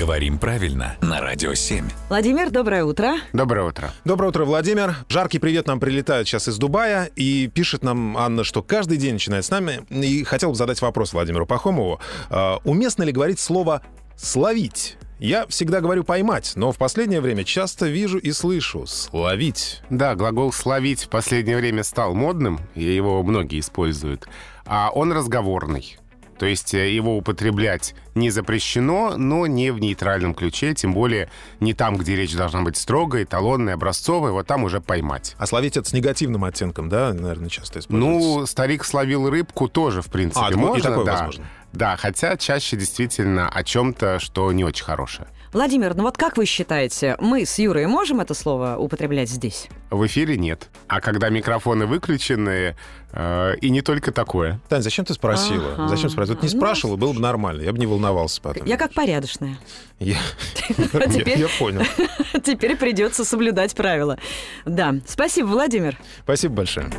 Говорим 0.00 0.38
правильно 0.38 0.96
на 1.02 1.20
Радио 1.20 1.52
7. 1.52 1.86
Владимир, 2.08 2.48
доброе 2.48 2.84
утро. 2.84 3.16
Доброе 3.34 3.68
утро. 3.68 3.92
Доброе 4.06 4.28
утро, 4.28 4.46
Владимир. 4.46 4.96
Жаркий 5.10 5.38
привет 5.38 5.66
нам 5.66 5.78
прилетает 5.78 6.26
сейчас 6.26 6.48
из 6.48 6.56
Дубая. 6.56 7.10
И 7.16 7.48
пишет 7.48 7.84
нам 7.84 8.16
Анна, 8.16 8.42
что 8.42 8.62
каждый 8.62 8.96
день 8.96 9.12
начинает 9.12 9.44
с 9.44 9.50
нами. 9.50 9.84
И 9.90 10.24
хотел 10.24 10.52
бы 10.52 10.54
задать 10.54 10.80
вопрос 10.80 11.12
Владимиру 11.12 11.44
Пахомову. 11.44 12.00
Э, 12.30 12.54
уместно 12.64 13.02
ли 13.02 13.12
говорить 13.12 13.40
слово 13.40 13.82
«словить»? 14.16 14.96
Я 15.18 15.46
всегда 15.48 15.82
говорю 15.82 16.02
«поймать», 16.02 16.52
но 16.56 16.72
в 16.72 16.78
последнее 16.78 17.20
время 17.20 17.44
часто 17.44 17.86
вижу 17.86 18.16
и 18.16 18.32
слышу 18.32 18.86
«словить». 18.86 19.82
Да, 19.90 20.14
глагол 20.14 20.50
«словить» 20.50 21.04
в 21.04 21.08
последнее 21.10 21.58
время 21.58 21.84
стал 21.84 22.14
модным, 22.14 22.58
и 22.74 22.84
его 22.84 23.22
многие 23.22 23.60
используют. 23.60 24.26
А 24.64 24.90
он 24.94 25.12
разговорный. 25.12 25.98
То 26.40 26.46
есть 26.46 26.72
э, 26.72 26.90
его 26.90 27.18
употреблять 27.18 27.94
не 28.14 28.30
запрещено, 28.30 29.18
но 29.18 29.46
не 29.46 29.72
в 29.72 29.78
нейтральном 29.78 30.34
ключе, 30.34 30.72
тем 30.72 30.94
более 30.94 31.28
не 31.60 31.74
там, 31.74 31.98
где 31.98 32.16
речь 32.16 32.34
должна 32.34 32.62
быть 32.62 32.78
строгой, 32.78 33.24
эталонной, 33.24 33.74
образцовой, 33.74 34.32
вот 34.32 34.46
там 34.46 34.64
уже 34.64 34.80
поймать. 34.80 35.36
А 35.36 35.46
словить 35.46 35.76
это 35.76 35.86
с 35.86 35.92
негативным 35.92 36.44
оттенком, 36.44 36.88
да, 36.88 37.12
наверное, 37.12 37.50
часто 37.50 37.80
используется? 37.80 38.38
Ну, 38.38 38.46
старик 38.46 38.86
словил 38.86 39.28
рыбку 39.28 39.68
тоже, 39.68 40.00
в 40.00 40.06
принципе, 40.06 40.46
А, 40.46 40.56
можно, 40.56 40.80
и 40.80 40.82
такое 40.82 41.04
да. 41.04 41.12
возможно. 41.12 41.44
Да, 41.74 41.96
хотя 41.98 42.38
чаще 42.38 42.78
действительно 42.78 43.46
о 43.50 43.62
чем-то, 43.62 44.18
что 44.18 44.50
не 44.52 44.64
очень 44.64 44.84
хорошее. 44.84 45.28
Владимир, 45.52 45.96
ну 45.96 46.04
вот 46.04 46.16
как 46.16 46.36
вы 46.36 46.46
считаете, 46.46 47.16
мы 47.18 47.44
с 47.44 47.58
Юрой 47.58 47.86
можем 47.88 48.20
это 48.20 48.34
слово 48.34 48.76
употреблять 48.78 49.28
здесь? 49.28 49.66
В 49.90 50.06
эфире 50.06 50.36
нет. 50.36 50.68
А 50.86 51.00
когда 51.00 51.28
микрофоны 51.28 51.86
выключены, 51.86 52.76
э, 53.12 53.56
и 53.60 53.70
не 53.70 53.82
только 53.82 54.12
такое. 54.12 54.60
Тань, 54.68 54.82
зачем 54.82 55.04
ты 55.04 55.12
спросила? 55.12 55.74
Ага. 55.74 55.88
Зачем 55.88 56.08
спросила? 56.08 56.36
Вот 56.36 56.44
не 56.44 56.52
Ну, 56.52 56.56
спрашивала, 56.56 56.94
было 56.96 57.12
бы 57.12 57.18
нормально. 57.20 57.62
Я 57.62 57.72
бы 57.72 57.78
не 57.78 57.86
волновался 57.86 58.40
потом. 58.40 58.64
Я 58.64 58.76
как 58.76 58.94
порядочная. 58.94 59.58
Я 59.98 60.18
понял. 61.58 61.82
Теперь 62.44 62.76
придется 62.76 63.24
соблюдать 63.24 63.74
правила. 63.74 64.18
Да, 64.64 64.94
спасибо, 65.08 65.48
Владимир. 65.48 65.98
Спасибо 66.22 66.54
большое. 66.54 66.90